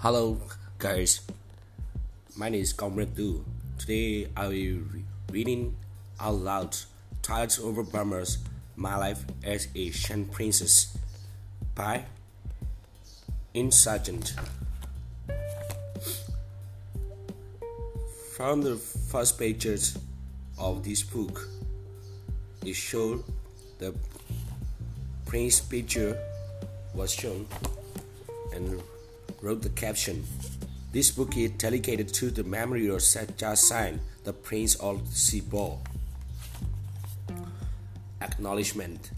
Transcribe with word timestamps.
Hello, 0.00 0.36
guys. 0.78 1.22
My 2.36 2.50
name 2.50 2.60
is 2.60 2.74
Comrade 2.74 3.14
Du. 3.14 3.42
Today 3.78 4.28
I 4.36 4.46
will 4.46 4.50
be 4.52 5.04
reading 5.32 5.74
out 6.20 6.34
loud 6.34 6.76
Tides 7.22 7.58
Over 7.58 7.82
Bummers 7.82 8.36
My 8.76 8.96
Life 8.98 9.24
as 9.42 9.68
a 9.74 9.90
Shan 9.90 10.26
Princess 10.26 10.98
by 11.74 12.04
Inge 13.54 13.72
Sargent. 13.72 14.34
From 18.36 18.60
the 18.60 18.76
first 18.76 19.38
pages 19.38 19.98
of 20.58 20.84
this 20.84 21.02
book, 21.02 21.48
it 22.66 22.76
showed 22.76 23.24
the 23.78 23.94
prince 25.24 25.58
picture 25.60 26.18
was 26.94 27.12
shown 27.12 27.46
and 28.52 28.82
wrote 29.46 29.62
the 29.62 29.68
caption. 29.68 30.24
This 30.90 31.12
book 31.12 31.36
is 31.36 31.52
dedicated 31.52 32.08
to 32.14 32.32
the 32.32 32.42
memory 32.42 32.88
of 32.88 33.00
Sain, 33.00 34.00
the 34.24 34.32
Prince 34.32 34.74
of 34.74 35.02
Hsipaw. 35.04 35.78
Acknowledgement 38.20 39.12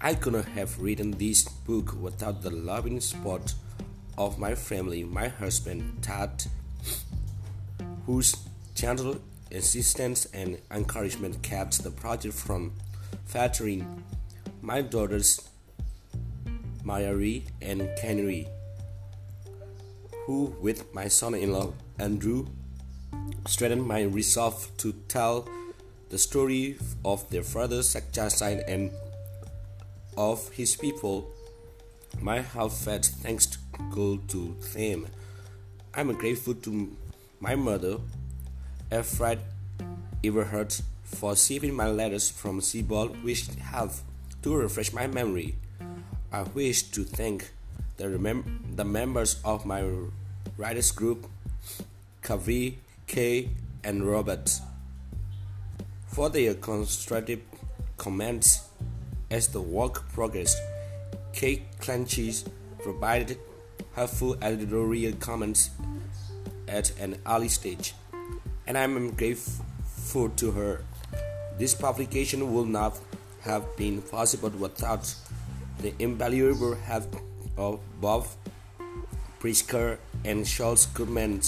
I 0.00 0.14
could 0.14 0.32
not 0.32 0.46
have 0.46 0.80
written 0.80 1.12
this 1.12 1.44
book 1.44 1.94
without 2.00 2.42
the 2.42 2.50
loving 2.50 2.98
support 2.98 3.54
of 4.18 4.36
my 4.36 4.56
family, 4.56 5.04
my 5.04 5.28
husband, 5.28 6.02
Tad, 6.02 6.46
whose 8.06 8.34
gentle 8.74 9.20
assistance 9.52 10.26
and 10.34 10.58
encouragement 10.72 11.40
kept 11.40 11.84
the 11.84 11.92
project 11.92 12.34
from 12.34 12.72
faltering. 13.26 14.02
My 14.60 14.82
daughters, 14.82 15.48
Mayari 16.84 17.44
and 17.62 17.82
Kennari 18.02 18.48
who, 20.30 20.54
with 20.60 20.94
my 20.94 21.08
son 21.08 21.34
in 21.34 21.52
law 21.52 21.72
Andrew, 21.98 22.46
strengthened 23.48 23.84
my 23.84 24.02
resolve 24.02 24.70
to 24.76 24.92
tell 25.08 25.48
the 26.08 26.18
story 26.18 26.76
of 27.04 27.28
their 27.30 27.42
father 27.42 27.82
Sao 27.82 27.98
Kya 28.12 28.30
Seng 28.30 28.62
and 28.68 28.92
of 30.16 30.48
his 30.50 30.76
people. 30.76 31.28
My 32.20 32.42
heartfelt 32.42 33.06
thanks 33.06 33.46
to 33.46 33.58
go 33.90 34.18
to 34.28 34.54
them. 34.72 35.08
I'm 35.94 36.12
grateful 36.12 36.54
to 36.66 36.96
my 37.40 37.56
mother, 37.56 37.96
Efrat 38.92 39.40
Everhart, 40.22 40.80
for 41.02 41.34
saving 41.34 41.74
my 41.74 41.88
letters 41.88 42.30
from 42.30 42.60
Hsipaw, 42.60 43.20
which 43.24 43.48
help 43.74 43.90
to 44.42 44.54
refresh 44.54 44.92
my 44.92 45.08
memory. 45.08 45.56
I 46.30 46.42
wish 46.42 46.84
to 46.94 47.02
thank 47.02 47.50
the, 47.96 48.06
the 48.76 48.84
members 48.84 49.40
of 49.44 49.66
my 49.66 49.82
writers 50.60 50.92
group, 50.92 51.26
Kavi, 52.22 52.74
Kay, 53.06 53.48
and 53.82 54.04
Robert, 54.06 54.60
for 56.06 56.28
their 56.28 56.52
constructive 56.52 57.40
comments 57.96 58.68
as 59.30 59.48
the 59.48 59.60
work 59.60 60.06
progressed. 60.12 60.60
Kay 61.32 61.62
Clanchys 61.80 62.46
provided 62.82 63.38
helpful 63.94 64.36
editorial 64.42 65.14
comments 65.14 65.70
at 66.68 66.92
an 67.00 67.16
early 67.26 67.48
stage, 67.48 67.94
and 68.66 68.76
I 68.76 68.82
am 68.82 69.12
grateful 69.12 70.28
to 70.28 70.50
her. 70.50 70.84
This 71.56 71.74
publication 71.74 72.52
would 72.52 72.68
not 72.68 72.98
have 73.40 73.64
been 73.78 74.02
possible 74.02 74.50
without 74.50 75.14
the 75.78 75.94
invaluable 75.98 76.74
help 76.74 77.16
of 77.56 77.80
Bob 77.98 78.26
Pritzker 79.40 79.96
and 80.24 80.46
Charles 80.46 80.86
Goodman. 80.86 81.42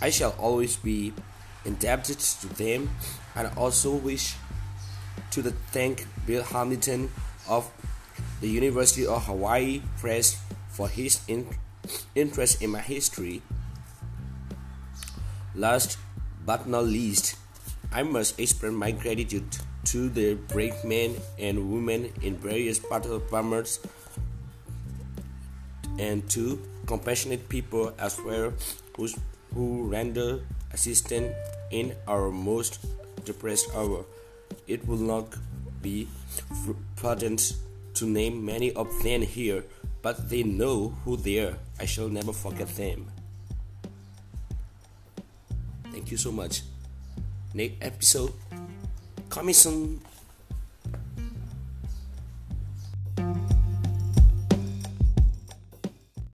I 0.00 0.10
shall 0.10 0.34
always 0.38 0.76
be 0.76 1.12
indebted 1.64 2.18
to 2.18 2.48
them, 2.54 2.90
and 3.34 3.50
also 3.56 3.94
wish 3.94 4.34
to 5.32 5.42
thank 5.72 6.06
Bill 6.26 6.42
Hamilton 6.42 7.10
of 7.48 7.70
the 8.40 8.48
University 8.48 9.06
of 9.06 9.26
Hawaii 9.26 9.82
Press 9.98 10.40
for 10.68 10.88
his 10.88 11.20
in, 11.28 11.46
interest 12.14 12.62
in 12.62 12.70
my 12.70 12.80
history. 12.80 13.42
Last 15.54 15.98
but 16.46 16.68
not 16.68 16.84
least, 16.84 17.36
I 17.92 18.02
must 18.02 18.38
express 18.38 18.72
my 18.72 18.92
gratitude 18.92 19.58
to 19.86 20.08
the 20.08 20.34
brave 20.34 20.84
men 20.84 21.16
and 21.38 21.72
women 21.72 22.12
in 22.22 22.36
various 22.36 22.78
parts 22.78 23.08
of 23.08 23.28
Burma's 23.30 23.80
and 25.98 26.28
to 26.30 26.60
compassionate 26.88 27.48
people 27.48 27.92
as 28.00 28.18
well 28.24 28.50
who, 28.96 29.06
who 29.54 29.86
render 29.86 30.40
assistance 30.72 31.36
in 31.70 31.94
our 32.08 32.30
most 32.32 32.80
depressed 33.24 33.68
hour. 33.76 34.04
It 34.66 34.88
will 34.88 35.04
not 35.04 35.36
be 35.82 36.08
prudent 36.96 37.52
to 37.94 38.06
name 38.06 38.44
many 38.44 38.72
of 38.72 38.88
them 39.02 39.20
here, 39.20 39.64
but 40.00 40.30
they 40.30 40.42
know 40.42 40.96
who 41.04 41.16
they 41.16 41.44
are. 41.44 41.54
I 41.78 41.84
shall 41.84 42.08
never 42.08 42.32
forget 42.32 42.68
them. 42.74 43.06
Thank 45.92 46.10
you 46.10 46.16
so 46.16 46.32
much. 46.32 46.62
Next 47.52 47.76
episode 47.82 48.32
coming 49.28 49.54
soon. 49.54 50.00